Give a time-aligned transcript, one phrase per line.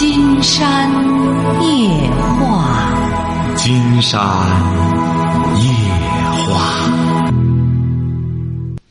[0.00, 0.90] 金山
[1.62, 2.10] 夜
[2.40, 4.18] 话，金山
[5.56, 5.62] 夜
[6.46, 6.90] 话。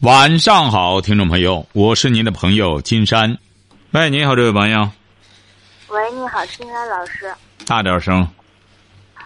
[0.02, 3.40] 晚上好，听众朋友，我是您的朋友金山。
[3.90, 4.88] 喂，你好，这位朋友。
[5.88, 7.34] 喂，你好，金山老师。
[7.66, 8.22] 大点声。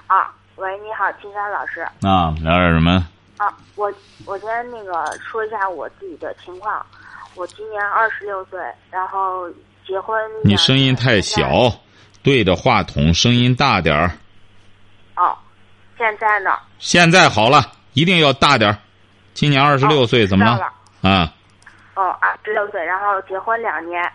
[0.07, 1.81] 啊，喂，你好，金山老师。
[2.07, 3.05] 啊，聊点什么？
[3.35, 3.91] 啊，我
[4.23, 6.81] 我先那个说一下我自己的情况。
[7.35, 8.57] 我今年二十六岁，
[8.89, 9.49] 然后
[9.85, 10.17] 结婚。
[10.43, 11.71] 你声音太小，
[12.21, 14.11] 对着话筒，声音大点儿。
[15.15, 15.37] 哦，
[15.97, 16.51] 现在呢？
[16.79, 18.77] 现在好了，一定要大点儿。
[19.33, 20.73] 今年二十六岁，怎么了？
[21.01, 21.33] 啊。
[21.95, 24.11] 哦，二十六岁，然后结婚两年，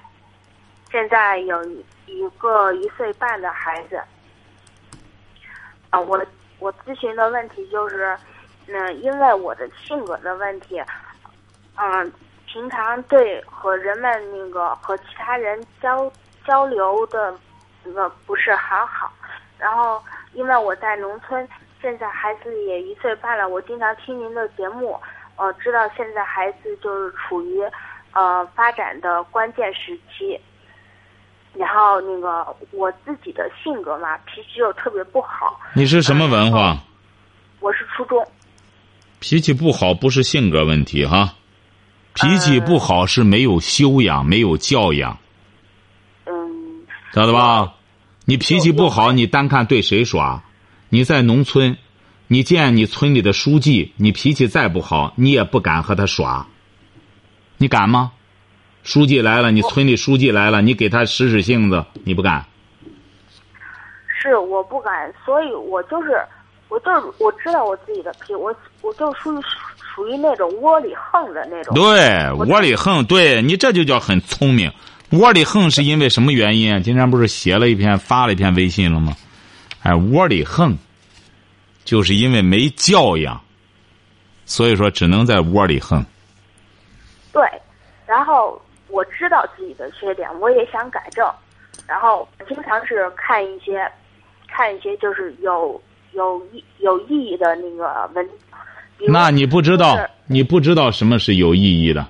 [0.91, 1.63] 现在有
[2.07, 4.01] 一个一岁半的孩子。
[5.91, 6.25] 啊，我
[6.59, 8.17] 我咨询的问题就是，
[8.67, 10.81] 嗯，因为我的性格的问题，
[11.77, 12.13] 嗯。
[12.51, 16.11] 平常对和人们那个和其他人交
[16.47, 17.35] 交流的
[17.85, 19.13] 那个不是很好，
[19.59, 20.03] 然后
[20.33, 21.47] 因为我在农村，
[21.83, 24.99] 现在孩子也一岁半了，我经常听您的节目，
[25.37, 27.61] 呃，知道现在孩子就是处于
[28.15, 30.41] 呃发展的关键时期，
[31.53, 35.61] 然后那个我自己的性格嘛，脾气又特别不好。
[35.75, 36.79] 你是什么文化？
[37.61, 38.27] 我是初中。
[39.21, 41.35] 脾气不好不是性格问题哈。
[42.21, 45.19] 脾气不好是没有修养、没有教养，
[46.27, 47.75] 嗯，知道吧？
[48.25, 50.43] 你脾气不好，你单看对谁耍？
[50.89, 51.77] 你在农村，
[52.27, 56.49] 你见你村里的书记，你脾气再不好，你也不敢和他耍。
[57.57, 58.11] 你敢吗？
[58.83, 62.45] 书记来了，你村里书记来了，你给他使使性子，你不敢？
[64.21, 66.21] 是我不敢，所以我就是，
[66.69, 68.53] 我就是我知道我自己的脾，我
[68.83, 69.43] 我就属于。
[69.99, 71.75] 属于那种窝里横的那种。
[71.75, 74.71] 对，窝里横，对你这就叫很聪明。
[75.11, 76.81] 窝里横是因为什么原因？
[76.85, 79.17] 今天不是写了一篇发了一篇微信了吗？
[79.83, 80.79] 哎，窝里横，
[81.85, 83.41] 就是因为没教养，
[84.45, 86.07] 所以说只能在窝里横。
[87.33, 87.43] 对，
[88.07, 91.29] 然后我知道自己的缺点，我也想改正，
[91.89, 93.91] 然后经常是看一些，
[94.47, 95.83] 看一些就是有
[96.13, 98.25] 有意有意义的那个文。
[99.07, 102.07] 那你不知道，你不知道什么是有意义的，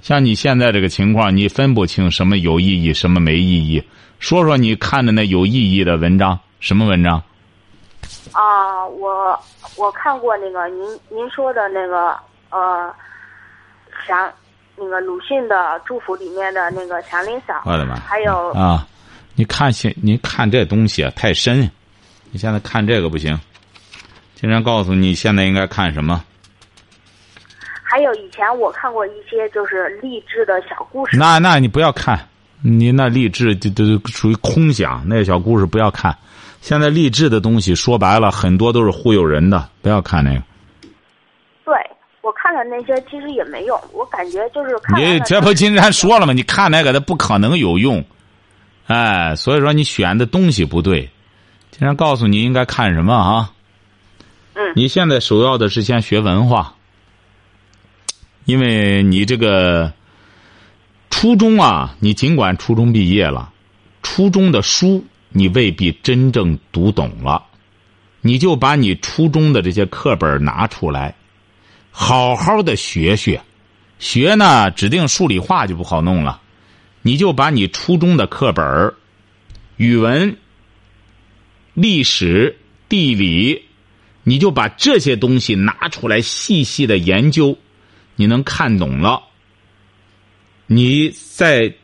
[0.00, 3.82] 像你现在这个情况，你分不清什么有意义，什么没意义。
[4.18, 7.22] 说说你看的那有意义的文章，什么文章？
[8.32, 9.38] 啊，我
[9.76, 12.16] 我看过那个您您说的那个
[12.50, 12.94] 呃，
[14.06, 14.30] 祥
[14.76, 17.96] 那个鲁迅的祝福里面的那个祥林嫂，我的妈！
[17.96, 18.86] 还有啊，
[19.34, 21.68] 你看现，你看这东西啊太深，
[22.30, 23.38] 你现在看这个不行。
[24.40, 26.24] 经常告诉你，现在应该看什么？
[27.82, 31.14] 还有以前我看过一些就是励志的小故事。
[31.18, 32.18] 那那你不要看，
[32.62, 36.16] 你那励志就就属于空想，那小故事不要看。
[36.62, 40.42] 现在励志的东西说白了，很多都是忽悠人的，不要看那个。
[41.66, 41.74] 对，
[42.22, 43.78] 我看了那些，其实也没用。
[43.92, 44.98] 我感觉就是看。
[44.98, 46.32] 你这不今天说了吗？
[46.32, 48.02] 你看那个，它不可能有用。
[48.86, 51.10] 哎，所以说你选的东西不对。
[51.70, 53.52] 今天告诉你应该看什么啊？
[54.74, 56.76] 你现在首要的是先学文化，
[58.44, 59.92] 因为你这个
[61.10, 63.52] 初中啊，你尽管初中毕业了，
[64.02, 67.44] 初中的书你未必真正读懂了，
[68.20, 71.14] 你就把你初中的这些课本拿出来，
[71.90, 73.40] 好好的学学，
[73.98, 76.40] 学呢指定数理化就不好弄了，
[77.02, 78.94] 你就把你初中的课本
[79.76, 80.36] 语文、
[81.74, 83.64] 历史、地理。
[84.30, 87.58] 你就把这些东西拿出来细细的研究，
[88.14, 89.24] 你能看懂了，
[90.68, 91.74] 你在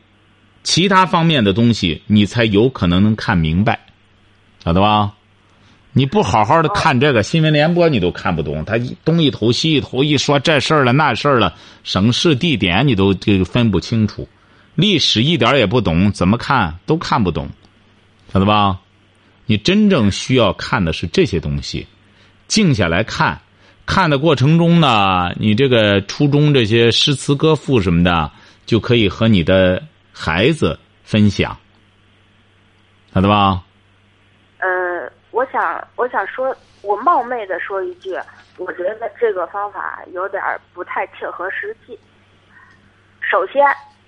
[0.63, 3.81] 其他方面的东西，你才有可能能看明白，
[4.63, 5.15] 晓得吧？
[5.93, 8.65] 你不好好的看这个新闻联播，你都看不懂。
[8.65, 11.53] 他东一头西一头，一说这事儿了那事儿了，
[11.83, 14.29] 省市地点你都这个分不清楚，
[14.77, 17.49] 历史一点也不懂，怎么看都看不懂，
[18.33, 18.79] 晓得吧？
[19.47, 21.89] 你真正需要看的是这些东西。
[22.49, 23.41] 静下来看，
[23.85, 28.31] 看的过程中呢，你这个初中这些诗词歌赋什么的，
[28.65, 29.83] 就可以和你的
[30.13, 31.57] 孩子分享，
[33.13, 33.63] 晓得吧？
[34.59, 38.17] 呃，我想，我想说，我冒昧的说一句，
[38.59, 40.41] 我觉得这个方法有点
[40.73, 41.99] 不太切合实际。
[43.21, 43.65] 首先，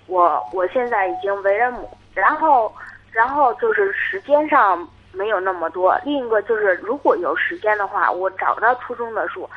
[0.07, 2.73] 我我现在已经为人母，然后，
[3.11, 4.87] 然后就是时间上。
[5.19, 5.99] 没有那么多。
[6.05, 9.47] 另一个就是，如果有时间的话，我找到初中的书，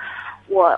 [0.49, 0.76] 我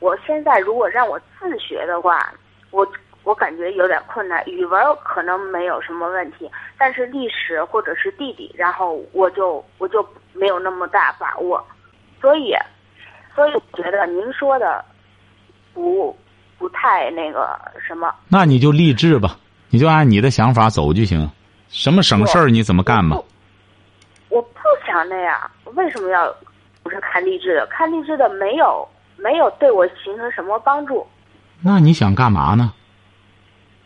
[0.00, 2.32] 我现在如果让我自学的话，
[2.70, 2.90] 我
[3.24, 4.42] 我感觉有点困难。
[4.46, 10.02] 语文可能没有什么问题，但是历史或者是地理，然后我就我就
[10.32, 11.62] 没有那么大把握。
[12.18, 12.54] 所以，
[13.34, 14.82] 所以我觉得您说的
[15.74, 16.16] 不
[16.56, 18.14] 不太那个什么。
[18.28, 19.36] 那你就励志吧，
[19.68, 21.30] 你就按你的想法走就行。
[21.68, 23.18] 什么省事儿你怎么干吧。
[24.72, 25.38] 我不想那样，
[25.74, 26.34] 为什么要
[26.82, 27.66] 不是看励志的？
[27.66, 31.06] 看励志的没有没有对我形成什么帮助。
[31.60, 32.72] 那你想干嘛呢？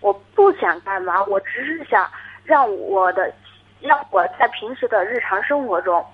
[0.00, 2.08] 我不想干嘛，我只是想
[2.44, 3.32] 让我的
[3.80, 6.04] 让我在平时的日常生活中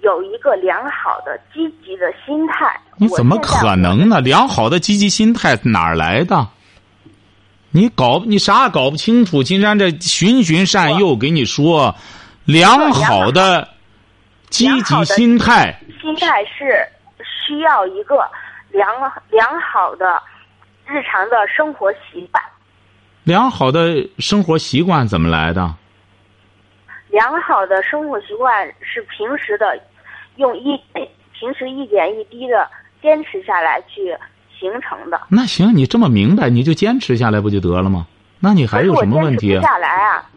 [0.00, 2.80] 有一个良好的积极的心态。
[2.96, 4.20] 你怎么可能呢？
[4.20, 6.48] 良好的积极心态哪儿来的？
[7.70, 11.94] 你搞你啥也搞不清楚，金山这循循善诱给你说。
[12.48, 13.68] 良好的
[14.48, 16.82] 积极心态，心态是
[17.22, 18.26] 需要一个
[18.70, 18.88] 良
[19.28, 20.18] 良好的
[20.86, 22.42] 日常的生活习惯。
[23.24, 25.74] 良好的生活习惯怎么来的？
[27.10, 29.78] 良好的生活习惯是平时的
[30.36, 30.80] 用一
[31.38, 32.66] 平时一点一滴的
[33.02, 34.16] 坚持下来去
[34.58, 35.20] 形成的。
[35.28, 38.06] 那行，你这么明白，你就坚持下来不就得了吗？
[38.40, 39.48] 那你还有什么问题？
[39.48, 40.30] 坚持不下来啊！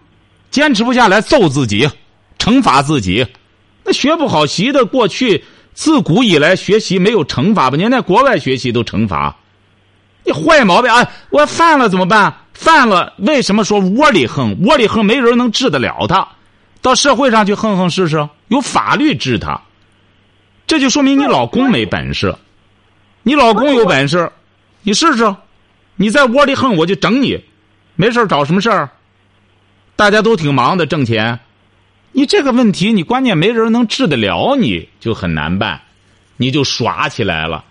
[0.51, 1.89] 坚持不下来，揍自己。
[2.37, 3.25] 惩罚自己，
[3.83, 5.43] 那学不好习的，过去
[5.75, 7.77] 自古以来学习没有惩罚吧？
[7.77, 9.37] 您在国外学习都惩罚，
[10.23, 11.07] 你坏毛病啊！
[11.29, 12.35] 我犯了怎么办？
[12.53, 14.57] 犯了为什么说窝里横？
[14.63, 16.27] 窝里横没人能治得了他，
[16.81, 19.61] 到社会上去横横试试，有法律治他。
[20.65, 22.35] 这就说明你老公没本事，
[23.21, 24.31] 你老公有本事，
[24.81, 25.35] 你试试，
[25.95, 27.39] 你在窝里横我就整你，
[27.95, 28.89] 没事找什么事儿？
[30.01, 31.39] 大家都挺忙的，挣钱。
[32.11, 35.79] 你这个问题，你关键没人能治得了，你就很难办，
[36.37, 37.63] 你就耍起来了。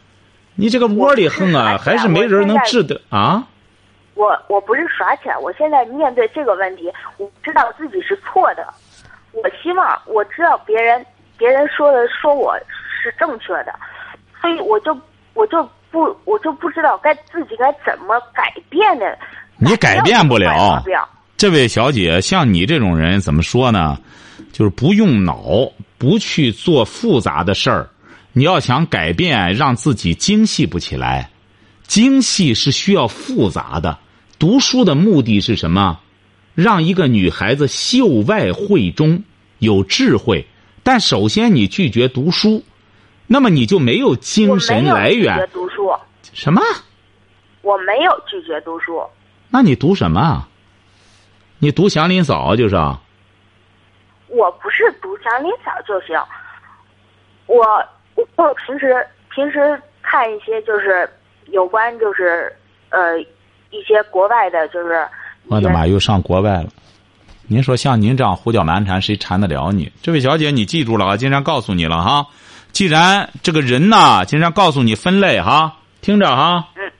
[0.55, 3.43] 你这个窝里横啊，还是没人能治的啊。
[4.15, 8.65] 我我不是耍起来，我现在面对这个问题，我知道自己是错的。
[9.33, 11.05] 我希望我知道别人
[11.37, 12.56] 别人说的说我
[13.03, 13.75] 是正确的，
[14.41, 14.97] 所以我就
[15.35, 19.19] 我就不我就不知道该自己该怎么改变的。
[19.59, 20.81] 你改变不了。
[21.41, 23.99] 这位小姐，像你这种人，怎么说呢？
[24.53, 27.89] 就是不用脑，不去做复杂的事儿。
[28.35, 31.31] 你要想改变，让自己精细不起来。
[31.87, 33.99] 精细是需要复杂的。
[34.39, 35.99] 读书的目的是什么？
[36.55, 39.25] 让一个女孩子秀外慧中，
[39.61, 40.45] 有智慧。
[40.83, 42.63] 但首先你拒绝读书，
[43.27, 45.37] 那么你就没有精神来源。
[45.37, 45.91] 拒绝读书。
[46.35, 46.61] 什么？
[47.63, 49.01] 我没有拒绝读书。
[49.49, 50.47] 那你读什么？
[51.62, 52.99] 你读祥林嫂就是啊。
[54.29, 56.17] 我不是读祥林嫂就行，
[57.47, 57.65] 我
[58.37, 61.09] 我平时平时看一些就是
[61.49, 62.51] 有关就是
[62.89, 63.19] 呃
[63.71, 65.07] 一些国外的，就是
[65.49, 66.69] 我的妈，又上国外了。
[67.47, 69.93] 您说像您这样胡搅蛮缠，谁缠得了你？
[70.01, 71.17] 这位小姐，你记住了啊！
[71.17, 72.27] 金山告诉你了哈，
[72.73, 76.69] 既然这个人呐，金山告诉你分类哈，听着哈。
[76.77, 76.91] 嗯。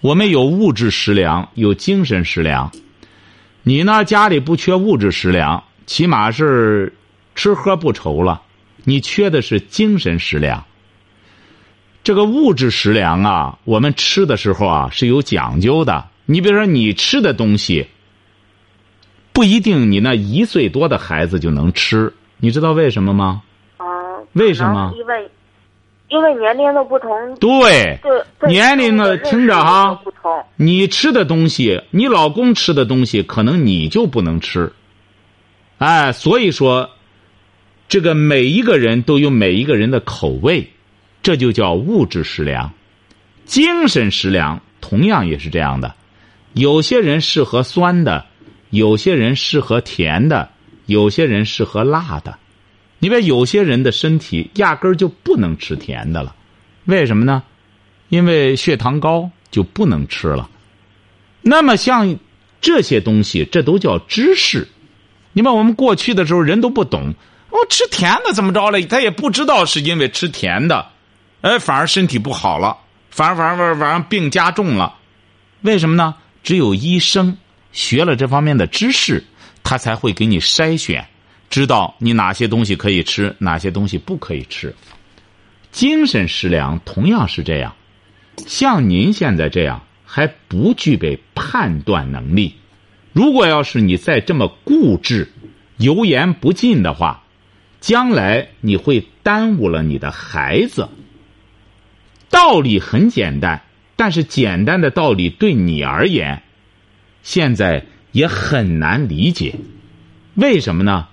[0.00, 2.70] 我们有物质食粮，有精神食粮。
[3.68, 5.62] 你呢，家里不缺物质食粮。
[5.84, 6.90] 起码是
[7.34, 8.40] 吃喝不愁了，
[8.84, 10.64] 你缺的是精神食粮。
[12.02, 16.08] 这个物质食粮啊，我们吃的时候啊是有讲究的。
[16.24, 17.86] 你比如说，你吃的东西
[19.34, 23.42] 不一定你那一岁多的孩子就能吃，你知道为什么吗？
[23.76, 23.86] 嗯。
[24.32, 24.94] 为什么？
[24.96, 25.30] 因为
[26.08, 27.34] 因为年龄的不同。
[27.36, 27.98] 对。
[28.02, 28.48] 对。
[28.48, 29.94] 年龄的听着哈。
[30.02, 30.44] 不同。
[30.56, 34.72] 你吃的东西，你老公吃的东西，可能你就不能吃。
[35.78, 36.90] 哎，所以说，
[37.88, 40.70] 这个每一个人都有每一个人的口味，
[41.22, 42.72] 这就叫物质食粮。
[43.44, 45.94] 精神食粮同样也是这样的，
[46.52, 48.26] 有些人适合酸的，
[48.70, 50.48] 有些人适合甜的，
[50.86, 52.38] 有些人适合辣的。
[52.98, 56.34] 你别有些人的身体压根儿就不能吃甜的了，
[56.84, 57.42] 为什么呢？
[58.08, 60.48] 因为血糖高就不能吃了。
[61.42, 62.18] 那么像
[62.60, 64.66] 这些东西，这都叫知识。
[65.32, 67.14] 你把我们过去的时候人都不懂，
[67.50, 68.80] 我吃甜的怎么着了？
[68.82, 70.86] 他也不知道是因为吃甜的，
[71.42, 72.76] 哎，反而身体不好了，
[73.10, 74.96] 反而反而反而病加重了。
[75.60, 76.14] 为什么呢？
[76.42, 77.36] 只有医生
[77.72, 79.22] 学了这方面的知识，
[79.62, 81.06] 他才会给你筛选，
[81.50, 84.74] 知道你哪些东西可以吃，哪些东西不可以吃。
[85.70, 87.74] 精神食粮同样是这样，
[88.46, 92.54] 像您现在这样还不具备判断能力。
[93.12, 95.28] 如果要是你再这么固执、
[95.76, 97.24] 油盐不进的话，
[97.80, 100.88] 将来你会耽误了你的孩子。
[102.30, 103.62] 道理很简单，
[103.96, 106.42] 但是简单的道理对你而言，
[107.22, 109.56] 现在也很难理解。
[110.34, 111.08] 为什么呢？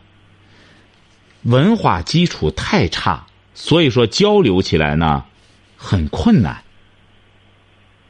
[1.45, 5.23] 文化基础太差，所以说交流起来呢
[5.77, 6.63] 很困难。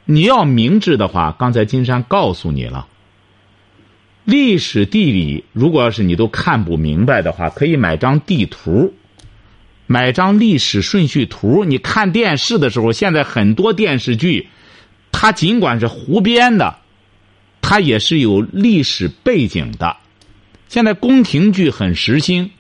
[0.06, 2.88] 你要明智的话，刚才金山告诉你了。
[4.24, 8.94] 历史地理，如果要是你都看不明白的话，可以买张地图，
[9.86, 11.65] 买张历史顺序图。
[11.65, 14.48] 你看电视的时候，现在很多电视剧，
[15.12, 16.77] 它尽管是胡编的，
[17.62, 19.98] 它也是有历史背景的。
[20.70, 22.51] 现在宫廷剧很时兴。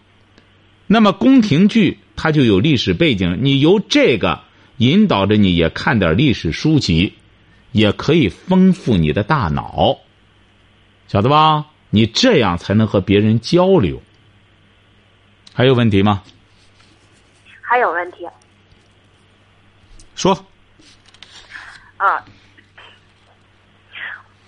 [0.87, 4.41] 那么宫廷剧它就有历史背景，你由这个
[4.77, 7.13] 引导着你也看点历史书籍，
[7.71, 9.97] 也可以丰富你的大脑，
[11.07, 11.65] 晓得吧？
[11.89, 14.01] 你这样才能和别人交流。
[15.53, 16.23] 还有问题吗？
[17.61, 18.27] 还有问题。
[20.15, 20.45] 说。
[21.97, 22.23] 啊，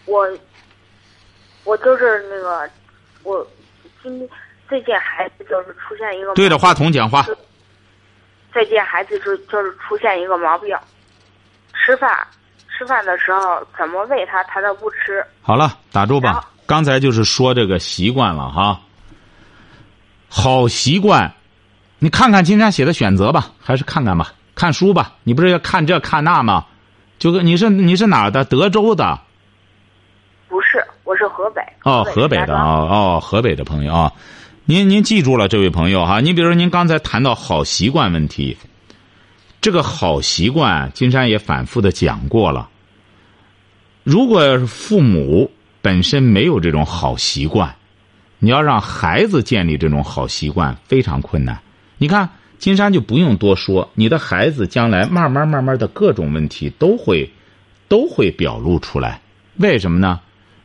[0.06, 0.38] 我
[1.64, 2.70] 我就是那个
[3.24, 3.48] 我
[4.04, 4.30] 今。
[4.68, 7.26] 最近孩子就是出现一个对着话筒讲话。
[8.52, 10.76] 最近孩子就就是出现一个毛病，
[11.74, 12.10] 吃饭
[12.68, 15.24] 吃饭的时候怎么喂他他都不吃。
[15.42, 16.50] 好了，打住吧。
[16.66, 18.82] 刚才就是说这个习惯了哈。
[20.30, 21.34] 好习惯，
[22.00, 25.14] 你看看今天写的选择吧，还是看看吧，看书吧。
[25.24, 26.66] 你不是要看这看那吗？
[27.20, 28.44] 就跟你是你是哪儿的？
[28.44, 29.20] 德州的？
[30.50, 31.62] 不是，我是河北。
[31.84, 34.12] 哦，河北的啊哦，河北的朋友啊。
[34.70, 38.58] 您您记住了，这位朋友哈，你比如说您刚才谈到好习惯问题，
[39.62, 42.68] 这个好习惯，金山也反复的讲过了。
[44.04, 45.50] 如果要是父母
[45.82, 47.74] 本身没有这种好习惯，
[48.40, 51.58] 你要让孩子建立这种好习惯非常困难。
[51.98, 57.32] 你看，金山就不用多说，你的孩子将来慢慢慢慢的各种问题都会
[57.88, 59.22] 都会表露出来。
[59.56, 60.20] 为什么呢？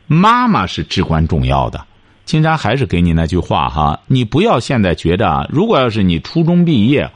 [0.07, 1.85] 妈妈是至关重要的。
[2.25, 7.09] 金山还是给你那句话哈，你不要现在觉得，如果要是你初中毕业，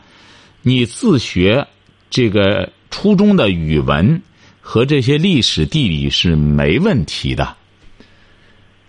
[0.62, 1.66] 你自学
[2.10, 4.22] 这个初中的语文
[4.60, 7.56] 和这些历史地理是没问题的。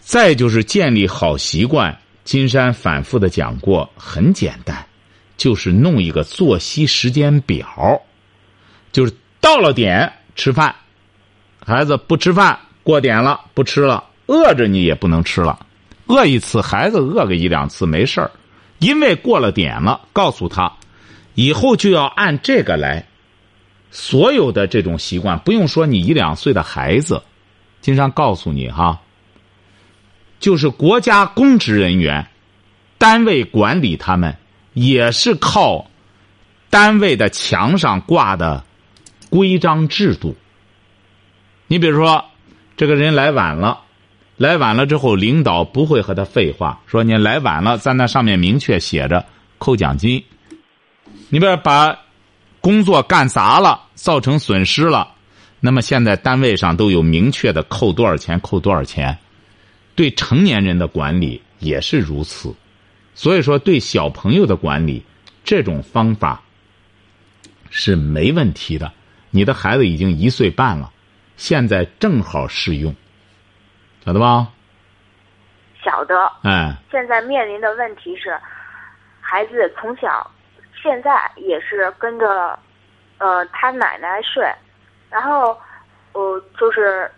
[0.01, 4.85] 再就是建立好习惯，金山反复的讲过，很简单，
[5.37, 8.01] 就是弄一个作息时间表，
[8.91, 10.75] 就是到了点吃饭，
[11.65, 15.67] 孩子不吃饭，过点了不吃了，饿着你也不能吃了。
[16.09, 18.31] 饿一次，孩子饿个一两次没事儿，
[18.79, 20.73] 因为过了点了，告诉他，
[21.35, 23.07] 以后就要按这个来。
[23.91, 27.23] 所有的这种习惯，不用说你一两岁的孩子，
[27.81, 29.01] 经常告诉你哈，
[30.41, 32.27] 就是国家公职人员，
[32.99, 34.37] 单位管理他们
[34.75, 35.91] 也是靠
[36.71, 38.65] 单位的墙上挂的
[39.31, 40.37] 规章制度。
[41.67, 42.25] 你比如说，
[42.77, 43.81] 这个人来晚了。
[44.39, 49.27] 来晚了之后，领导不会和他废话，说你来晚了，在那上面明确写着
[49.59, 50.25] 扣奖金。
[51.29, 51.99] 你比如把
[52.61, 55.13] 工作干砸了，造成损失了，
[55.59, 59.19] 那么现在单位上都有明确的扣多少钱，扣多少钱。
[59.97, 62.55] 对成年人的管理也是如此，
[63.17, 65.03] 所以说对小朋友的管理，
[65.43, 66.41] 这种方法
[67.71, 68.93] 是没问题的。
[69.31, 70.93] 你的孩子已经一岁半了，
[71.37, 72.95] 现在正好适用。
[74.09, 74.49] 晓得吧？
[75.85, 76.17] 晓得。
[76.43, 76.75] 哎。
[76.91, 78.35] 现在面临的问题是，
[79.21, 80.31] 孩子从小，
[80.83, 82.59] 现在也是跟着，
[83.19, 84.51] 呃，他奶奶睡，
[85.11, 85.55] 然后，
[86.13, 87.11] 呃，就是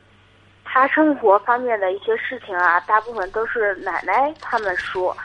[0.64, 5.16] 他生活方面的一些事情啊，大部分都是奶奶他们说。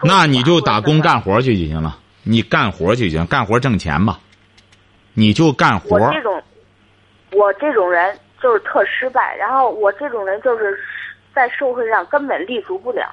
[0.00, 4.20] 那你就打工干活去就行了，你干活就行，干活挣钱吧，
[5.14, 5.98] 你就干活。
[5.98, 6.42] 我这种，
[7.32, 8.16] 我这种人。
[8.44, 10.78] 就是特失败，然后我这种人就是
[11.34, 13.10] 在社会上根本立足不了。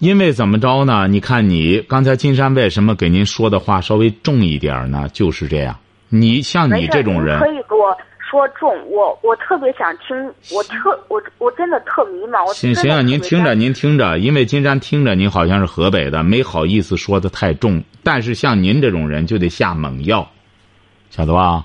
[0.00, 1.08] 因为怎么着呢？
[1.08, 5.08] 你看，你刚才金山为什么给您说的话稍微重一点呢？
[5.14, 5.74] 就是这样。
[6.10, 7.96] 你像你这种人，可以给我
[8.30, 10.14] 说重，我我特别想听，
[10.54, 12.46] 我特我我真的特迷茫。
[12.52, 17.82] 行行，您听着，您听着，因为金山听着您好像是河北的，没好意思说的太重。
[18.02, 20.30] 但是像您这种人就得下猛药，
[21.08, 21.64] 晓得吧？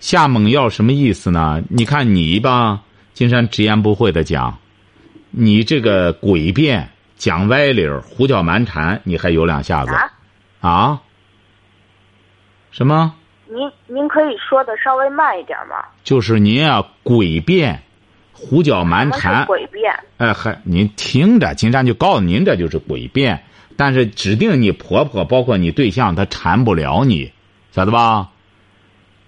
[0.00, 1.62] 下猛药什么意思呢？
[1.68, 2.82] 你看你吧，
[3.14, 4.56] 金山直言不讳的讲，
[5.30, 9.92] 你这个诡辩、讲歪理儿、胡搅蛮缠，你还有两下子
[10.60, 11.00] 啊？
[12.70, 13.14] 什么？
[13.48, 15.76] 您您可以说的稍微慢一点吗？
[16.04, 17.82] 就是您啊，诡辩、
[18.32, 19.46] 胡搅蛮缠。
[19.46, 19.92] 诡辩？
[20.18, 23.42] 哎，还您听着，金山就告诉您，这就是诡辩。
[23.76, 27.32] 但是指定你婆婆，包括你对象，他缠不了你，
[27.72, 28.28] 晓得吧？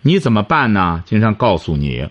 [0.02, 1.02] 你怎么办呢？
[1.06, 2.08] 金山告诉你，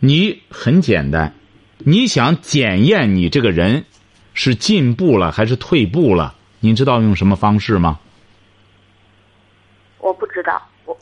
[0.00, 1.34] 你很简单，
[1.78, 3.86] 你想检验你这个人
[4.34, 6.34] 是进步了还是退步了？
[6.60, 8.00] 你知道用什么方式吗？
[9.98, 10.94] 我不知道，我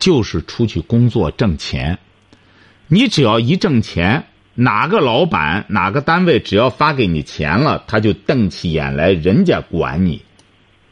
[0.00, 1.98] 就是出去工作挣钱。
[2.88, 10.24] 你只要一挣钱，哪个老板、哪个单位只要发给你钱了，他就瞪起眼来，人家管你，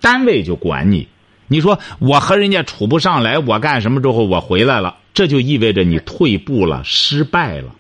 [0.01, 1.09] 单位就管你。
[1.49, 7.75] 你说我和人家处不上来，我干什么之后我回来了，这就意味着你退步了，失败了。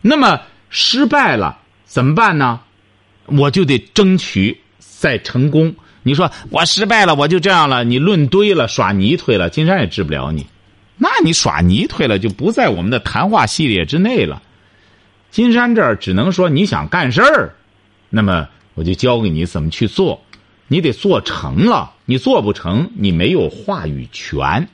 [0.00, 2.60] 那么失败了怎么办呢？
[3.26, 5.74] 我就得争取再成功。
[6.02, 10.46] 你说我失败了，我就这样了，你论堆了，耍泥腿了，金山也治不了你。
[10.96, 14.42] 那你耍泥腿了，就不在我们的谈话系列之内了。
[15.30, 17.54] 金山这儿只能说你想干事儿，
[18.08, 20.22] 那么我就教给你怎么去做。
[20.68, 24.68] 你得做成了，你做不成，你没有话语权。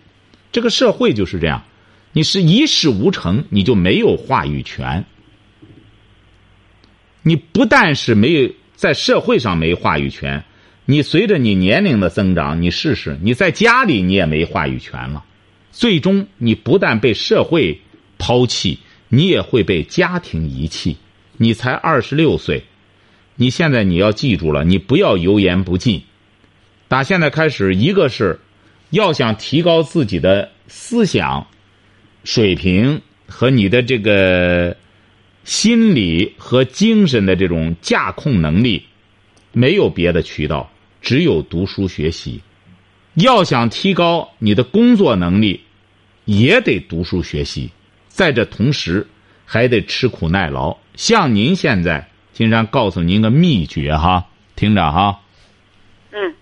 [0.50, 1.64] 这个社会就是这样，
[2.12, 5.04] 你是一事无成，你就没有话语权。
[7.22, 10.44] 你不但是没有在社会上没话语权，
[10.86, 15.24] 你随着你年龄的增长，你试试，你在家里你也没话语权了。
[15.70, 17.80] 最终，你不但被社会
[18.18, 20.96] 抛弃，你也会被家庭遗弃。
[21.36, 22.64] 你才二十六岁。
[23.34, 26.02] 你现在你要记住了，你不要油盐不进。
[26.86, 28.38] 打现在开始，一个是
[28.90, 31.46] 要想提高自己的思想
[32.24, 34.76] 水平和你的这个
[35.44, 38.84] 心理和精神的这种驾控能力，
[39.52, 40.70] 没有别的渠道，
[41.00, 42.42] 只有读书学习。
[43.14, 45.62] 要想提高你的工作能力，
[46.26, 47.70] 也得读书学习。
[48.08, 49.06] 在这同时，
[49.46, 50.76] 还得吃苦耐劳。
[50.94, 52.11] 像您现在。
[52.32, 55.20] 金山告诉您个秘诀哈，听着哈。
[56.10, 56.34] 嗯。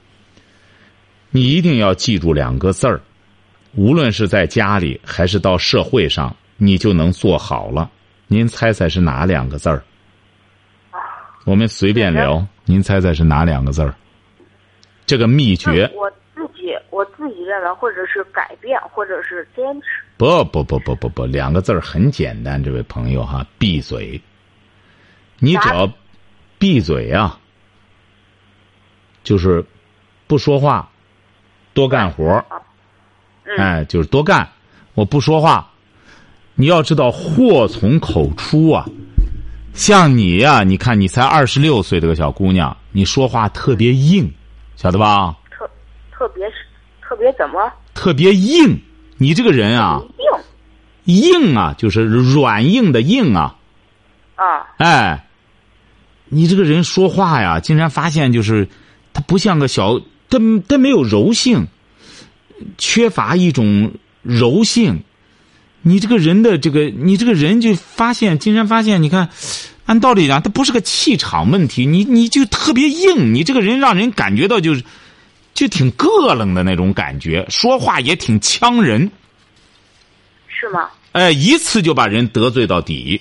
[1.30, 3.00] 你一定要记住两个字儿，
[3.75, 7.90] 无论是在家里还是到社会上，你就能做好了。
[8.28, 9.82] 您猜猜是哪两个字儿？
[11.47, 13.94] 我们随便聊，您猜猜是哪两个字儿？
[15.06, 15.91] 这个秘诀。
[15.95, 19.86] 我自己我自己认为，或者是改变，或者是坚持。
[20.17, 24.21] 不不不不不不，两个字儿很简单，这位朋友哈，闭嘴。
[25.40, 25.90] 你只要
[26.58, 27.40] 闭嘴啊，
[29.24, 29.64] 就是
[30.26, 30.88] 不说话，
[31.72, 32.44] 多干活
[33.58, 34.48] 哎，就是多干。
[34.94, 35.68] 我不说话，
[36.54, 38.84] 你要知道祸从口出啊。
[39.72, 44.30] 像你呀，你看你才二十六岁这个小姑娘，你说话特别硬，
[44.76, 45.34] 晓得吧？
[45.50, 45.68] 特
[46.12, 46.56] 特别是
[47.00, 47.72] 特别怎么？
[47.94, 48.78] 特别硬，
[49.16, 50.02] 你这个人啊，
[51.06, 53.56] 硬硬啊，就是软硬的硬啊。
[54.36, 54.68] 啊。
[54.76, 55.26] 哎。
[56.30, 58.66] 你这个人说话呀，竟然发现就是，
[59.12, 61.66] 他不像个小，他他没有柔性，
[62.78, 65.02] 缺乏一种柔性。
[65.82, 69.30] 你这个人的这个，你这个人就发现，竟然发现，你看，
[69.86, 74.84] 按道理讲，他不是个气场问题，你你就特别硬，你这个人让人感觉到就是，
[75.52, 79.10] 就挺膈冷的那种感觉，说话也挺呛人。
[80.49, 80.88] 是吗？
[81.12, 83.21] 哎，一次就把人得罪到底，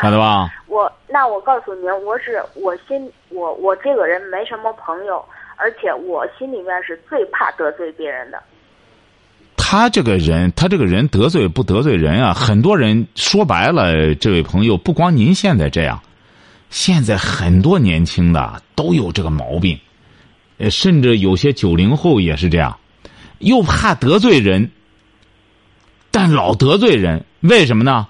[0.00, 0.48] 晓得吧？
[0.68, 5.24] 我那我告诉您，我是我心我我这个人没什么朋友，
[5.56, 8.40] 而且我心里面是最怕得罪别人的。
[9.56, 12.32] 他这个人，他这个人得罪不得罪人啊？
[12.32, 16.00] 很多人说白了，这位朋友不光您现在这样，
[16.70, 19.78] 现在很多年轻的都有这个毛病，
[20.58, 22.78] 呃，甚至有些九零后也是这样，
[23.40, 24.70] 又怕得罪人，
[26.12, 28.06] 但老得罪人，为什么呢？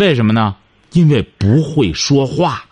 [0.00, 0.56] 为什么呢？
[0.92, 2.64] 因为不会说话，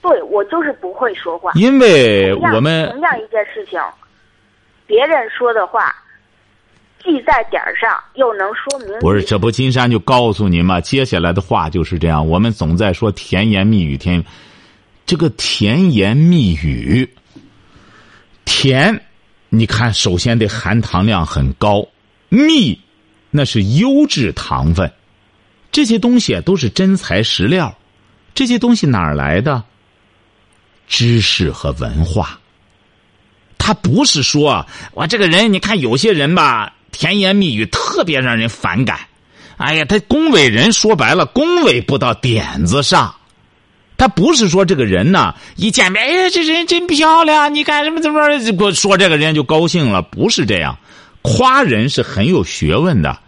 [0.00, 1.52] 对我就是不会说话。
[1.54, 3.78] 因为我们同样一件事情，
[4.86, 5.94] 别人说的话
[7.04, 9.22] 记在点儿上，又能说明不是？
[9.22, 12.26] 这不金山就告诉您嘛，接下来的话就是这样。
[12.26, 14.24] 我们总在说甜言蜜语，甜
[15.04, 17.06] 这个甜言蜜语，
[18.44, 18.98] 甜，
[19.48, 21.86] 你看首先得含糖量很高，
[22.30, 22.80] 蜜，
[23.30, 24.90] 那是优质糖分。
[25.72, 27.74] 这些东西都是真材实料，
[28.34, 29.64] 这些东西哪儿来的？
[30.86, 32.38] 知识和文化。
[33.56, 38.98] 他不是说我这个人，你看有些人吧，甜言蜜语特别让人反感。
[39.56, 43.14] 哎呀，他恭维人，说白了，恭维不到点子上。
[43.96, 48.20] 他不是说这个人呢，一见面，哎呀，这人真漂亮，你干什么怎么
[48.58, 50.02] 不说这个人就高兴了？
[50.02, 50.76] 不是这样，
[51.22, 53.18] 夸人是很有学问的。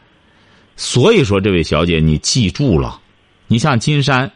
[0.76, 3.00] 所以说，这位小姐，你记住了，
[3.46, 4.30] 你像金山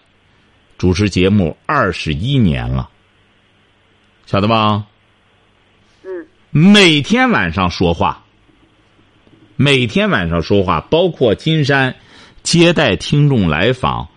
[0.76, 2.88] 主持节目二十一年了，
[4.26, 4.86] 晓得吧？
[6.04, 6.26] 嗯。
[6.50, 8.24] 每天晚上说话，
[9.56, 11.96] 每天晚上说话，包括金山
[12.44, 14.08] 接待听众来访，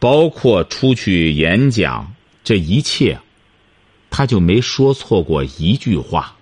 [0.00, 3.18] 包括出去演讲，这一切，
[4.10, 6.36] 他就没说错过一句话。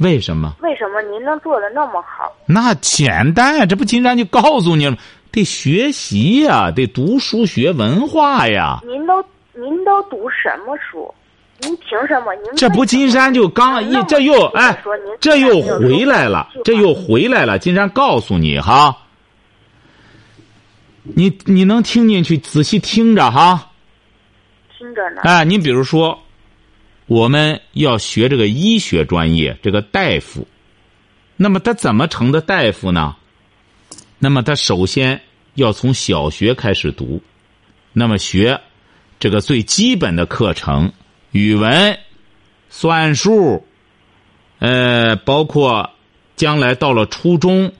[0.00, 0.54] 为什么？
[0.62, 2.32] 为什么您能做的那么好？
[2.46, 4.96] 那简单呀，这不金山就告诉你了，
[5.30, 8.80] 得学习呀，得读书学文化呀。
[8.86, 11.12] 您都您都读什么书？
[11.60, 12.34] 您凭什么？
[12.36, 14.82] 您这不金山就刚一这又哎，
[15.20, 17.58] 这又回来了，这又回来了。
[17.58, 18.96] 金山告诉你哈，
[21.02, 23.66] 你你能听进去，仔细听着哈。
[24.78, 25.20] 听着呢。
[25.24, 26.18] 哎，你比如说，
[27.10, 30.46] 我们要学这个医学专业，这个大夫，
[31.36, 33.16] 那么他怎么成的大夫呢？
[34.20, 35.20] 那么他首先
[35.54, 37.20] 要从小学开始读，
[37.92, 38.60] 那么学
[39.18, 40.92] 这个最基本的课程。
[41.32, 41.98] 语文、
[42.68, 43.66] 算术，
[44.60, 45.90] 呃，包括
[46.36, 47.72] 将来到了初中，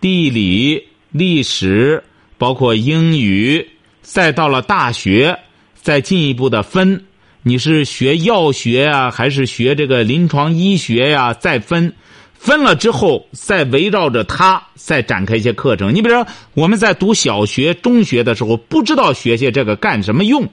[0.00, 2.02] 地理、历史，
[2.38, 3.68] 包括英语，
[4.00, 5.38] 再到了大学，
[5.74, 7.04] 再进一步的分，
[7.48, 11.32] 你是学药学啊，还是学这个临床医学呀？
[11.32, 11.94] 再分，
[12.34, 15.94] 分了之后，再围绕着它再展开一些课程。
[15.94, 20.46] 你比如说，我们在读小学、中学的时候，不知道学些这个干什么用，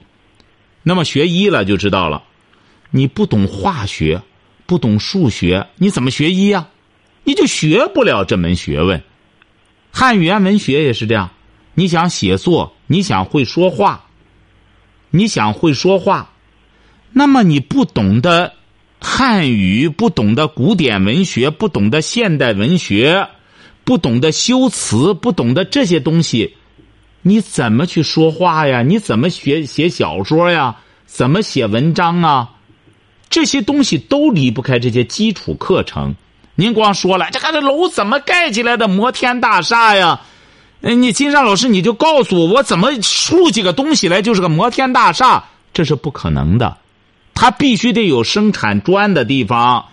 [0.82, 2.22] 那么学医了就知道了。
[2.90, 4.22] 你不懂化学，
[4.64, 6.66] 不懂数学，你怎么学医呀？
[7.24, 9.02] 你就学不了这门学问。
[9.92, 11.28] 汉语言文学也是这样。
[11.74, 14.06] 你想写作，你想会说话，
[15.10, 16.32] 你想会说话，
[17.18, 18.52] 那么你不懂得
[19.00, 23.26] 汉语，不懂得古典文学，不懂得现代文学，
[23.84, 26.56] 不懂得修辞，不懂得这些东西，
[27.22, 28.82] 你怎么去说话呀？
[28.82, 30.76] 你怎么学写小说呀？
[31.06, 32.50] 怎么写文章啊？
[33.30, 36.14] 这些东西都离不开这些基础课程。
[36.54, 38.86] 您光说了，这个楼怎么盖起来的？
[38.88, 40.20] 摩天大厦呀！
[40.80, 45.42] 你金山老师，你就告诉我，我怎么竖起个东西来就是个摩天大厦？
[45.72, 46.76] 这是不可能的。
[47.36, 49.84] 它必须得有生产砖的地方，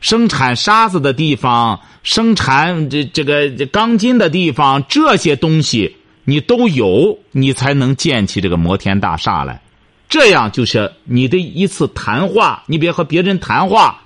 [0.00, 9.62] 生产沙子的地方，生产这这个钢筋的地方，这些东西你都有，你才能建起这个摩天大厦来。
[10.08, 14.02] 这样就是你的一次谈话，你别和别人谈话，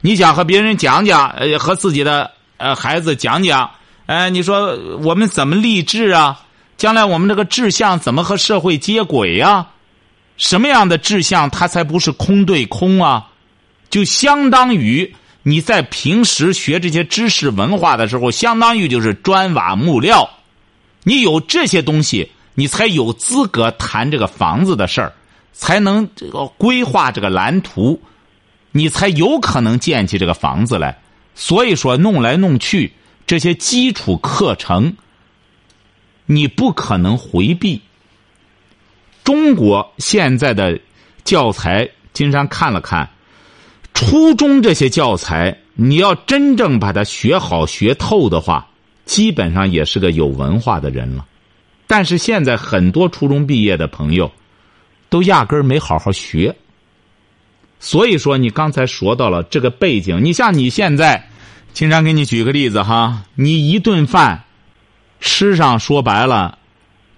[0.00, 3.70] 你想和别人讲讲，呃，和自己的呃孩子讲讲，
[4.06, 6.40] 哎，你说我们怎么励志啊？
[6.76, 9.68] 将来我们这个志向怎么和社会接轨呀？
[10.36, 13.30] 什么样的志向，它才不是空对空啊？
[13.90, 20.28] 就相当于你在平时学这些知识文化的时候，相当于就是砖瓦木料，
[21.02, 25.12] 你有这些东西，你才有资格谈这个房子的事儿。
[25.56, 28.02] 才能这个规划这个蓝图，
[28.72, 30.98] 你才有可能建起这个房子来。
[31.36, 32.92] 所以说，弄来弄去
[33.24, 34.96] 这些基础课程，
[36.26, 37.80] 你不可能回避。
[39.24, 40.78] 中国现在的
[41.24, 43.08] 教材，金山看了看，
[43.94, 48.68] 初中这些教材，你要真正把它学好学透的话，
[49.04, 51.26] 基本上也是个有文化的人了。
[51.86, 54.30] 但是现在很多初中毕业的朋友。
[55.10, 56.56] 都压根儿没好好学，
[57.78, 60.24] 所以说你刚才说到了这个背景。
[60.24, 61.28] 你像你现在，
[61.72, 64.42] 经常给你举个例子哈，你一顿饭
[65.20, 66.58] 吃上，说白了，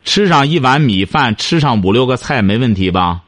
[0.06, 3.20] 吃上一碗米饭，吃上五六个菜，没问题吧？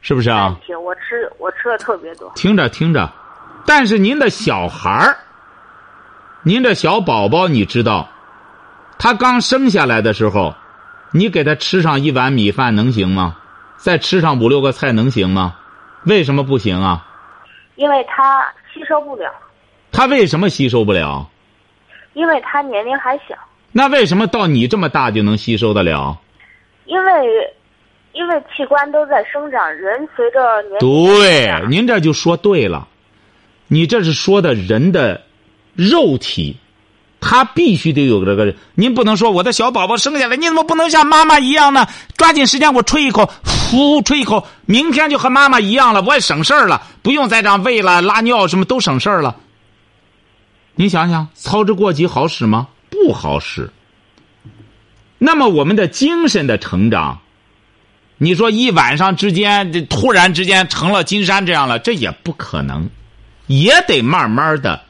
[0.00, 0.56] 是不是啊？
[0.82, 2.30] 我吃我吃的特别多。
[2.36, 3.12] 听着听着，
[3.66, 5.18] 但是您的小孩儿，
[6.44, 8.08] 您这小宝宝，你知道，
[8.96, 10.54] 他刚生下来的时候，
[11.10, 13.36] 你给他吃上一碗米饭能行吗？
[13.76, 15.56] 再吃上五六个菜能行吗？
[16.04, 17.04] 为什么不行啊？
[17.74, 19.30] 因为他吸收不了。
[19.90, 21.28] 他为什么吸收不了？
[22.14, 23.36] 因为他年龄还小。
[23.72, 26.18] 那为什么到你这么大就能吸收得了？
[26.86, 27.12] 因为，
[28.12, 32.88] 因为器官都在生长，人随着年对，您这就说对了，
[33.66, 35.22] 你这是说的人的
[35.74, 36.56] 肉体。
[37.20, 41.84] 他必须得有这个，您不能说我的小宝宝生下来，你怎么不能像妈妈一样呢？
[42.16, 49.34] 抓紧时间，我吹一口，呼，吹一口，明天就和妈妈一样了，我也省事儿了，不用再这样喂了、拉尿，什么都省事儿了。
[50.76, 52.68] 你想想，操之过急好使吗？
[53.08, 53.70] 不好使。
[55.16, 57.22] 那么我们的精神的成长，
[58.18, 62.90] 你说一晚上之间，这突然之间成了金山这样了，这也不可能，
[63.46, 64.82] 也得慢慢的。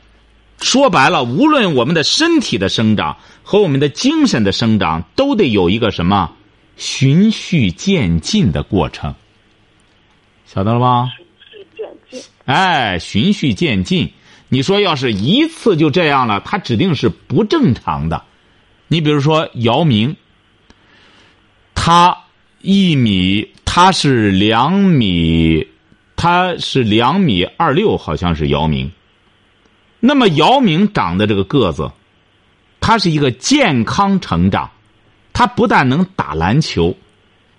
[0.61, 6.33] 说白了，无论我们的身体的生长和我们的精神的生长，都得有一个什么
[6.77, 9.15] 循序渐进的过程，
[10.45, 11.07] 晓得了吧？
[11.07, 12.23] 循序渐进。
[12.47, 14.13] 哎，循序渐进，
[14.49, 18.23] 你说要是一次就这样了，他指定是不正常的。
[18.87, 20.17] 你比如说姚明，
[21.75, 22.17] 他
[22.63, 25.69] 一米，他是两米，
[26.17, 28.91] 他是两米二六，好像是姚明。
[30.01, 31.91] 那么姚明长的这个个子，
[32.81, 34.71] 他是一个健康成长，
[35.33, 36.97] 他不但能打篮球，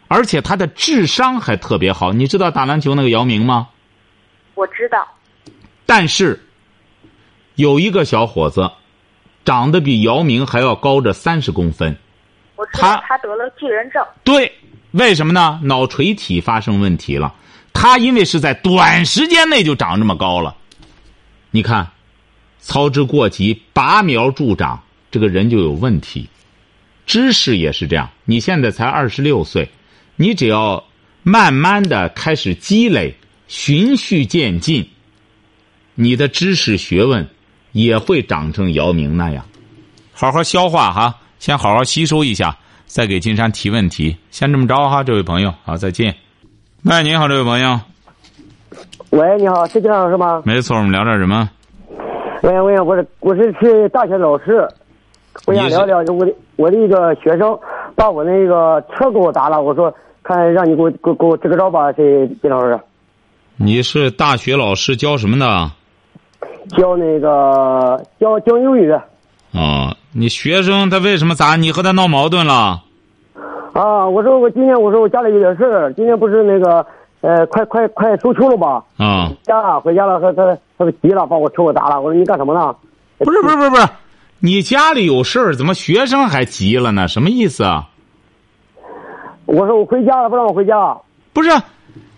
[0.07, 2.11] 而且他的智商还特别好。
[2.11, 3.67] 你知道打篮球那个姚明吗？
[4.55, 5.07] 我知道。
[5.85, 6.39] 但是
[7.59, 8.71] 有一个小伙子，
[9.43, 11.93] 长得比姚明还要高着三十公分。
[12.55, 14.01] 我知道他得了巨人症。
[14.23, 14.49] 对，
[14.91, 15.59] 为什么呢？
[15.61, 17.35] 脑垂体发生问题了。
[17.73, 20.55] 他因为是在短时间内就长这么高了，
[21.51, 21.85] 你看。
[22.61, 26.29] 操之过急，拔苗助长，这个人就有问题。
[27.05, 29.67] 知识也是这样，你现在才二十六岁，
[30.15, 30.81] 你只要
[31.23, 33.15] 慢慢的开始积累，
[33.47, 34.87] 循序渐进，
[35.95, 37.27] 你的知识学问
[37.71, 39.43] 也会长成姚明那样。
[40.13, 42.55] 好好消化哈，先好好吸收一下，
[42.85, 44.15] 再给金山提问题。
[44.31, 46.13] 先这么着哈，这位朋友，好，再见。
[46.83, 47.79] 喂，你好，这位朋友。
[49.11, 50.41] 喂，你好，是金老师吗？
[50.45, 51.49] 没错，我们聊点什么？
[52.43, 54.67] 喂喂，我是我是是大学老师，
[55.45, 57.57] 我想聊聊我的我的一个学生
[57.95, 62.79] 把我那个车给我砸了，我说看让你给我给给我支个招吧，这金老师。
[63.57, 65.71] 你是大学老师教什么的？
[66.77, 68.91] 教那个教教英语。
[69.53, 71.71] 啊，你学生他为什么砸你？
[71.71, 72.83] 和他闹矛盾了？
[73.73, 76.85] 啊，我说我今天我说我家里有点事儿今天不是那个。
[77.21, 78.81] 呃，快快快收秋了吧？
[78.95, 81.99] 啊，家回家了，他他他都急了，把我车给砸了。
[81.99, 82.73] 我说你干什么呢？
[83.17, 83.85] 不是不是不是不是，
[84.39, 87.09] 你家里有事儿，怎么学生还急了呢？
[87.09, 87.89] 什么意思啊？
[89.43, 90.95] 我说我回家了，不让我回家。
[91.33, 91.49] 不是，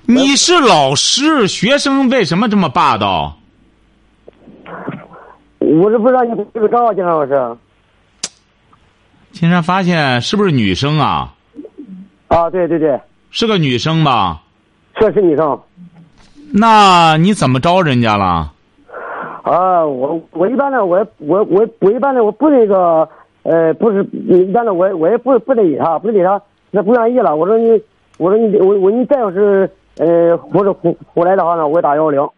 [0.05, 3.37] 你是老师，学生为什么这么霸道？
[5.79, 7.57] 我是不让你这个招，金山老师。
[9.31, 11.34] 金山发现是不是女生啊？
[12.27, 14.41] 啊，对对对，是个女生吧？
[14.99, 15.60] 确实女生，
[16.53, 18.51] 那你怎么招人家了？
[19.43, 23.07] 啊，我我一般的我我我我一般的我不那个
[23.43, 27.81] 呃不是一般的我我也不不理他不理他那不愿意了我说你
[28.17, 32.29] 我说你我我你再要是呃不是胡胡来的话呢我打幺幺零。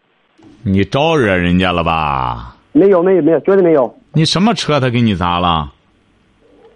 [0.62, 2.53] 你招惹人家了吧？
[2.74, 3.96] 没有没有没有绝对没有。
[4.12, 5.72] 你什么车他给你砸了？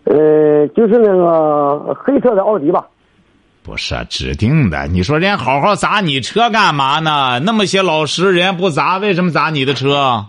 [0.05, 2.87] 呃，就是那个黑色的奥迪吧。
[3.63, 7.39] 不是指定的，你说人家好好砸你车干嘛呢？
[7.41, 10.25] 那么些老师，人家不砸，为什么砸你的车？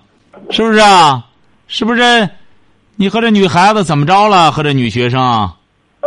[0.50, 1.26] 是不是啊？
[1.68, 2.30] 是不是？
[2.98, 4.52] 你和这女孩子怎么着了？
[4.52, 5.22] 和这女学生？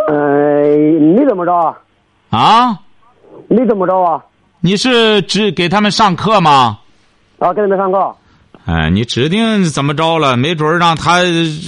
[0.09, 0.77] 呃，
[1.17, 1.79] 没怎么着啊。
[2.29, 2.79] 啊？
[3.49, 4.23] 没怎么着啊？
[4.61, 6.79] 你是只给他们上课吗？
[7.39, 8.15] 啊，给他们上课。
[8.65, 10.37] 哎，你指定怎么着了？
[10.37, 11.19] 没准让他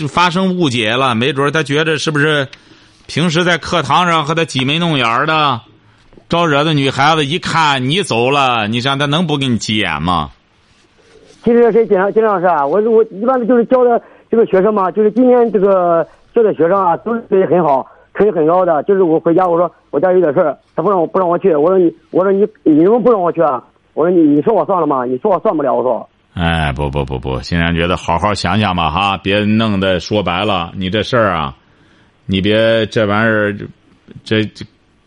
[0.09, 2.47] 发生误解了，没准他觉得是不是？
[3.07, 5.61] 平时在课堂上和他挤眉弄眼的，
[6.29, 10.31] 招惹的女孩子一看你走了，你想他能不给你急眼吗？
[11.43, 18.83] 其实是金金老师啊，我我一般的就是教的这个学生嘛，就是今天这个教的学生啊，都是学习很好，成绩很高的。
[18.85, 21.55] 就是我回家，我说我家有点事儿他不让我不让我去。
[21.57, 23.63] 我说你我说你你怎么不让我去啊？
[23.93, 25.05] 我说你你说我算了吗？
[25.05, 25.75] 你说我算不了。
[25.75, 26.09] 我说。
[26.35, 31.57] 哎，不不不不，现在觉得好好想想吧哈，别弄得说白了，你这事儿啊。
[32.27, 33.57] 你别这玩意儿，
[34.25, 34.65] 这这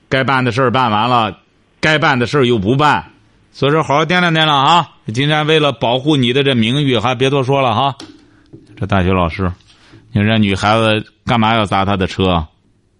[0.08, 1.36] 该办的事儿办完了，
[1.82, 3.04] 该办的事儿又不办，
[3.52, 4.88] 所以说好好掂量掂量啊！
[5.14, 7.96] 今天为了保护你的这名誉，还别多说了哈。
[8.76, 9.52] 这大学老师，
[10.12, 12.46] 你说这女孩子干嘛要砸他的车？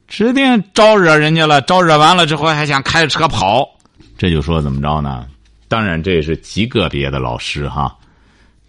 [0.08, 3.70] 指定招惹人家了，招惹完了之后还想开着车跑，
[4.18, 5.28] 这就说怎么着呢？
[5.68, 7.96] 当然这也是极个别的老师哈，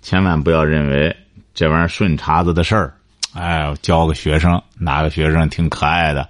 [0.08, 1.14] 千万不要认为
[1.52, 2.94] 这玩意儿顺茬子的事儿。
[3.34, 6.26] 哎，我教个学生，哪个学生挺可爱的？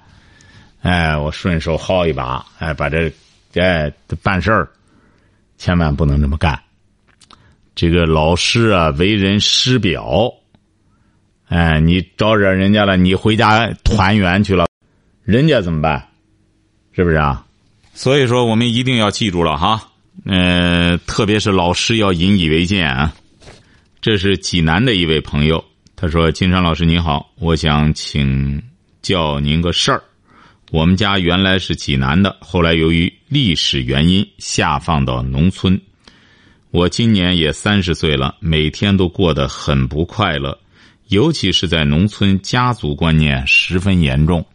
[0.82, 3.08] 哎，我顺手薅一把，哎，把这，
[3.54, 3.88] 哎，
[4.20, 4.68] 办事儿，
[5.58, 6.58] 千万不能这么干。
[7.76, 10.32] 这个老师啊，为人师表，
[11.48, 14.66] 哎，你招惹人家了，你回家团圆去了，
[15.22, 16.08] 人家怎么办？
[16.90, 17.46] 是不是啊？
[17.94, 19.80] 所以说，我们一定要记住了哈，
[20.24, 23.14] 嗯，特别是老师要引以为戒啊。
[24.00, 25.64] 这是济南的一位朋友。
[25.96, 28.62] 他说：“金山老师您好，我想请
[29.02, 30.00] 教您个事儿。
[30.70, 35.80] 我们家原来是济南的，后来由于历史原因下放到农村。
[36.70, 40.56] 我今年也三十岁了，每天都过得很不快乐，
[41.08, 44.46] 尤其是在农村，家族观念十分严重。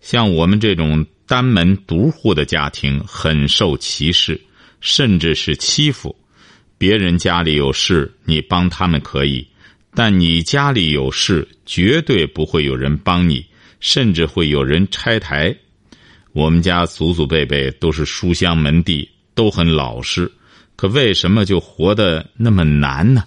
[0.00, 4.40] 像我们这种单门独户的家庭，很受歧视，
[4.80, 6.16] 甚至是欺负。”
[6.80, 9.46] 别人家里有事，你帮他们可以，
[9.92, 13.44] 但你家里有事，绝对不会有人帮你，
[13.80, 15.54] 甚至会有人拆台。
[16.32, 20.32] 我们家祖祖辈辈都是书香门第，都很老实，
[20.74, 23.24] 可为什么就活得那么难呢？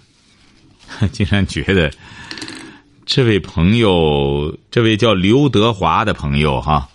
[1.12, 1.92] 竟然觉得，
[3.06, 6.88] 这位朋友，这位叫刘德华的朋友哈，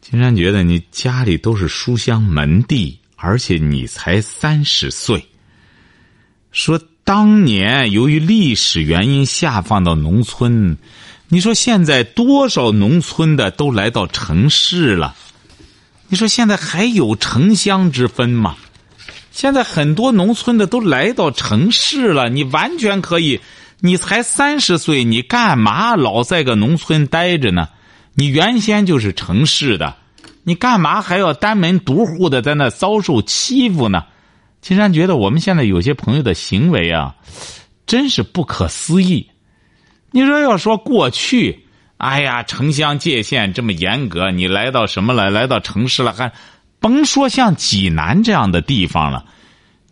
[0.00, 2.98] 竟然觉得你家里都是书香门第。
[3.20, 5.26] 而且你才三十岁。
[6.50, 10.76] 说当年由于历史原因下放到农村，
[11.28, 15.14] 你说现在多少农村的都来到城市了？
[16.08, 18.56] 你说现在还有城乡之分吗？
[19.30, 23.40] 现在很多农村的都来到城市了，你完全可以。
[23.82, 27.68] 你才三十岁，你干嘛老在个农村待着呢？
[28.14, 29.96] 你原先就是城市的。
[30.42, 34.04] 你干嘛还要单门独户的在那遭受欺负呢？
[34.60, 37.14] 金山觉得我们现在有些朋友的行为啊，
[37.86, 39.30] 真是不可思议。
[40.10, 41.66] 你说要说过去，
[41.98, 45.30] 哎呀，城乡界限这么严格，你来到什么了？
[45.30, 46.32] 来到城市了，还
[46.78, 49.24] 甭说像济南这样的地方了，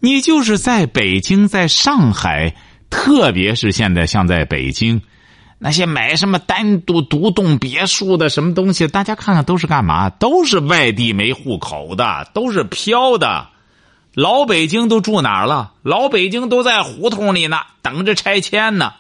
[0.00, 2.54] 你就是在北京、在上海，
[2.90, 5.00] 特别是现在像在北京。
[5.58, 10.08] 那些买什么单独独栋别墅的什么东西，大家看看都是干嘛？
[10.08, 13.48] 都是外地没户口的，都是漂的。
[14.14, 15.72] 老北京都住哪儿了？
[15.82, 18.92] 老北京都在胡同里呢，等着拆迁呢。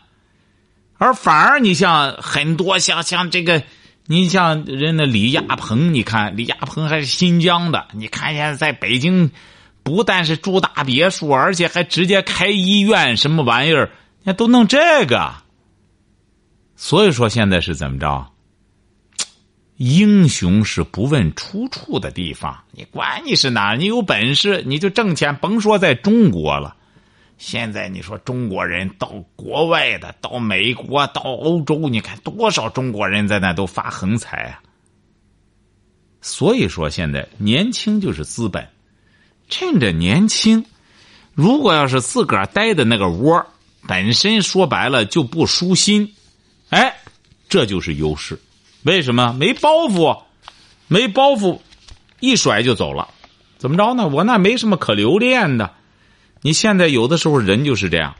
[0.96, 3.62] 而反而你像很多像像这个，
[4.06, 9.30] 你像人的李亚鹏，你看李亚鹏还是新疆的，你看现在在北京，
[9.84, 13.90] 不但是住大别墅，而且还直接开医院，什么玩意儿，
[14.24, 15.32] 那都弄这个。
[16.80, 18.24] 所以说，现在是怎么着？
[19.78, 22.56] 英雄是不问出处的地方。
[22.70, 25.34] 你管你是哪，你有本事你就挣钱。
[25.38, 26.76] 甭说在中国了，
[27.36, 34.62] 现在你说中国人到国外的，到美国、到欧洲，你看多少中国人在那都发横财啊。
[36.20, 38.68] 所以说，现在年轻就是资本，
[39.48, 40.64] 趁着年轻，
[41.34, 43.44] 如果要是自个儿待的那个窝，
[43.88, 46.14] 本身说白了就不舒心。
[46.70, 46.96] 哎，
[47.48, 48.38] 这就是优势，
[48.82, 50.22] 为什么没包袱？
[50.86, 51.60] 没包袱，
[52.20, 53.08] 一甩就走了，
[53.58, 54.08] 怎么着呢？
[54.08, 55.72] 我那没什么可留恋的。
[56.40, 58.14] 你现在有的时候人就是这样，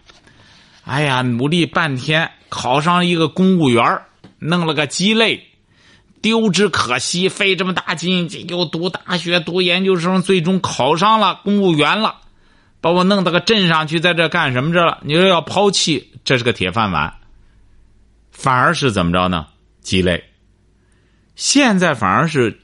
[0.85, 4.01] 哎呀，努力半天考上一个公务员
[4.39, 5.47] 弄了个鸡肋，
[6.21, 12.17] 丢之可惜，费这么大劲又读大学、读研究生，最终考上了公务员了，
[12.81, 14.99] 把我弄到个镇上去，在这干什么着了？
[15.03, 17.15] 你说要抛弃，这是个铁饭碗。
[18.39, 19.49] 反而是怎么着呢？
[19.81, 20.23] 鸡肋。
[21.35, 22.57] 现在反而是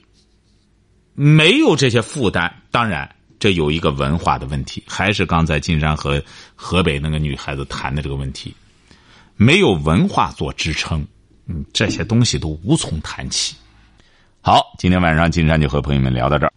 [1.15, 2.63] 没有这些负担。
[2.71, 6.23] 当然，这有一个文化的问题，还是刚才金山和
[6.55, 8.55] 河北那个女孩子谈的这个问题，
[9.35, 11.05] 没有文化做支撑，
[11.47, 13.57] 嗯，这些东西都无从谈起。
[14.43, 16.53] 好，今天晚上金山就和朋友们聊到这儿。